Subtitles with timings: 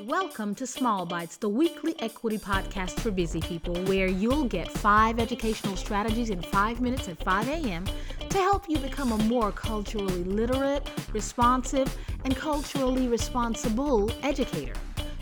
[0.00, 5.18] Welcome to Small Bites, the weekly equity podcast for busy people, where you'll get five
[5.18, 7.86] educational strategies in five minutes at 5 a.m.
[8.28, 14.74] to help you become a more culturally literate, responsive, and culturally responsible educator.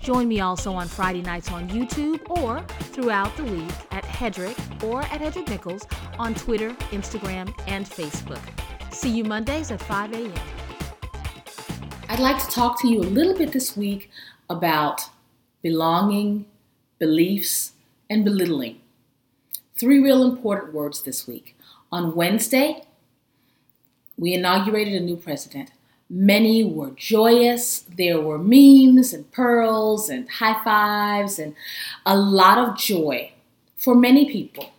[0.00, 2.62] Join me also on Friday nights on YouTube or
[2.92, 5.86] throughout the week at Hedreich or at Hedreich Nichols
[6.18, 8.42] on Twitter, Instagram, and Facebook.
[8.92, 10.57] See you Mondays at 5 a.m.
[12.10, 14.10] I'd like to talk to you a little bit this week
[14.48, 15.02] about
[15.60, 16.46] belonging,
[16.98, 17.72] beliefs,
[18.08, 18.80] and belittling.
[19.76, 21.54] Three real important words this week.
[21.92, 22.84] On Wednesday,
[24.16, 25.70] we inaugurated a new president.
[26.08, 27.80] Many were joyous.
[27.80, 31.54] There were memes and pearls and high fives and
[32.06, 33.32] a lot of joy
[33.76, 34.70] for many people.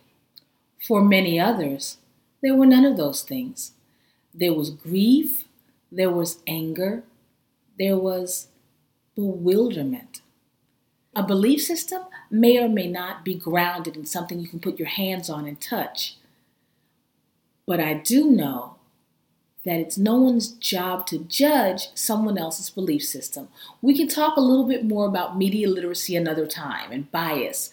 [0.84, 1.98] For many others,
[2.42, 3.70] there were none of those things.
[4.34, 5.44] There was grief,
[5.92, 7.04] there was anger,
[7.80, 8.48] there was
[9.16, 10.20] bewilderment.
[11.16, 14.86] A belief system may or may not be grounded in something you can put your
[14.86, 16.16] hands on and touch.
[17.66, 18.76] But I do know
[19.64, 23.48] that it's no one's job to judge someone else's belief system.
[23.80, 27.70] We can talk a little bit more about media literacy another time and bias.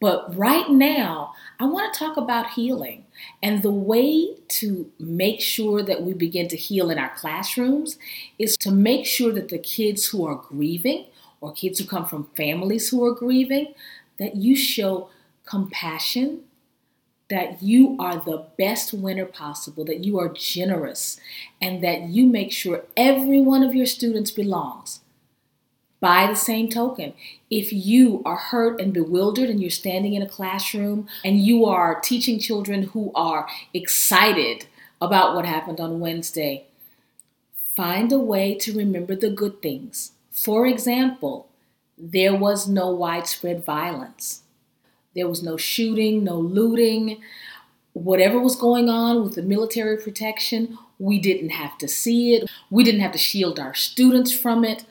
[0.00, 3.06] But right now, I want to talk about healing.
[3.42, 7.98] And the way to make sure that we begin to heal in our classrooms
[8.38, 11.06] is to make sure that the kids who are grieving
[11.40, 13.74] or kids who come from families who are grieving,
[14.18, 15.08] that you show
[15.44, 16.40] compassion,
[17.30, 21.20] that you are the best winner possible, that you are generous,
[21.60, 25.00] and that you make sure every one of your students belongs.
[26.00, 27.14] By the same token,
[27.50, 32.00] if you are hurt and bewildered and you're standing in a classroom and you are
[32.00, 34.66] teaching children who are excited
[35.00, 36.66] about what happened on Wednesday,
[37.74, 40.12] find a way to remember the good things.
[40.30, 41.48] For example,
[41.96, 44.42] there was no widespread violence.
[45.16, 47.20] There was no shooting, no looting.
[47.92, 52.48] Whatever was going on with the military protection, we didn't have to see it.
[52.70, 54.84] We didn't have to shield our students from it.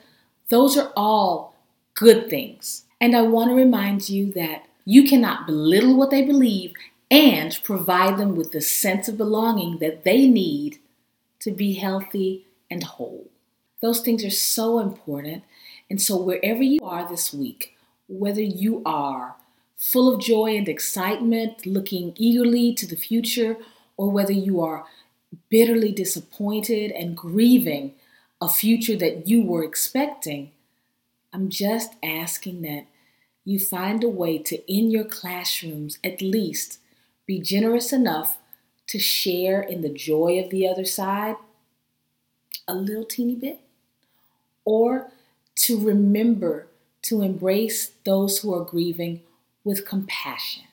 [0.50, 1.54] Those are all
[1.94, 2.84] good things.
[3.00, 6.72] And I want to remind you that you cannot belittle what they believe
[7.10, 10.78] and provide them with the sense of belonging that they need
[11.40, 13.28] to be healthy and whole.
[13.80, 15.44] Those things are so important.
[15.90, 17.76] And so, wherever you are this week,
[18.08, 19.36] whether you are
[19.76, 23.56] full of joy and excitement, looking eagerly to the future,
[23.96, 24.84] or whether you are
[25.48, 27.94] bitterly disappointed and grieving
[28.40, 30.52] a future that you were expecting.
[31.32, 32.86] I'm just asking that
[33.44, 36.78] you find a way to, in your classrooms, at least
[37.26, 38.38] be generous enough
[38.86, 41.36] to share in the joy of the other side
[42.66, 43.60] a little teeny bit,
[44.64, 45.10] or
[45.54, 46.66] to remember
[47.02, 49.22] to embrace those who are grieving
[49.64, 50.64] with compassion.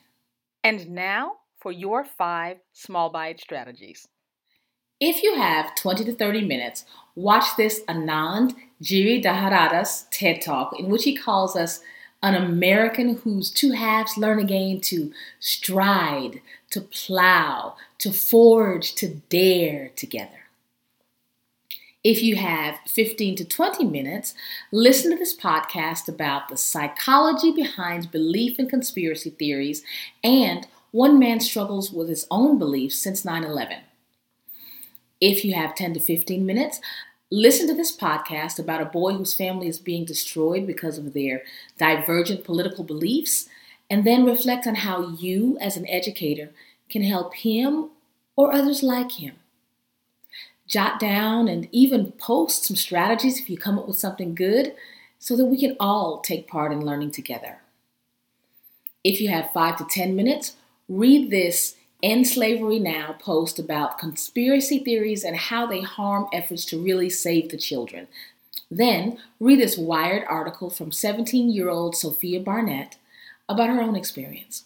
[0.62, 4.06] And now for your five small bite strategies.
[5.00, 11.04] If you have 20 to 30 minutes, watch this Anand Giridharadas TED Talk in which
[11.04, 11.80] he calls us
[12.22, 16.40] an American whose two halves learn again to stride,
[16.70, 20.46] to plow, to forge, to dare together.
[22.02, 24.34] If you have 15 to 20 minutes,
[24.72, 29.82] listen to this podcast about the psychology behind belief in conspiracy theories
[30.24, 33.76] and one man struggles with his own beliefs since 9 11.
[35.20, 36.80] If you have 10 to 15 minutes,
[37.30, 41.42] listen to this podcast about a boy whose family is being destroyed because of their
[41.78, 43.48] divergent political beliefs,
[43.88, 46.50] and then reflect on how you, as an educator,
[46.90, 47.90] can help him
[48.36, 49.36] or others like him.
[50.68, 54.74] Jot down and even post some strategies if you come up with something good
[55.18, 57.58] so that we can all take part in learning together.
[59.04, 60.56] If you have five to 10 minutes,
[60.88, 66.82] read this End Slavery Now post about conspiracy theories and how they harm efforts to
[66.82, 68.06] really save the children.
[68.70, 72.96] Then read this Wired article from 17 year old Sophia Barnett
[73.48, 74.64] about her own experience.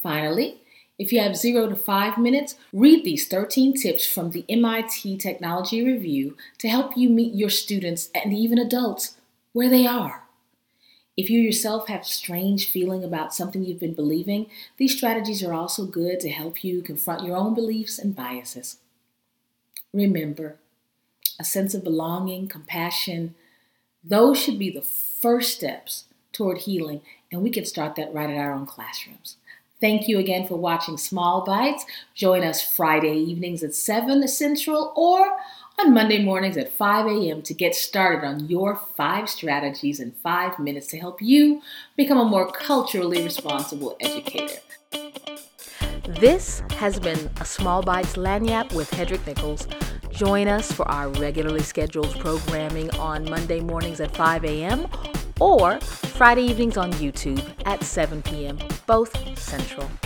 [0.00, 0.60] Finally,
[0.98, 5.82] if you have zero to five minutes, read these 13 tips from the MIT Technology
[5.84, 9.16] Review to help you meet your students and even adults
[9.52, 10.23] where they are.
[11.16, 14.46] If you yourself have strange feeling about something you've been believing,
[14.78, 18.78] these strategies are also good to help you confront your own beliefs and biases.
[19.92, 20.56] Remember,
[21.38, 23.36] a sense of belonging, compassion,
[24.02, 27.00] those should be the first steps toward healing,
[27.30, 29.36] and we can start that right at our own classrooms.
[29.80, 31.84] Thank you again for watching Small Bites.
[32.14, 35.36] Join us Friday evenings at 7 Central or
[35.78, 37.42] on Monday mornings at 5 a.m.
[37.42, 41.60] to get started on your five strategies in five minutes to help you
[41.96, 44.60] become a more culturally responsible educator.
[46.06, 49.66] This has been a Small Bites Lagniappe with Hedreich Nichols.
[50.10, 54.86] Join us for our regularly scheduled programming on Monday mornings at 5 a.m.
[55.40, 60.03] or Friday evenings on YouTube at 7 p.m., both Central.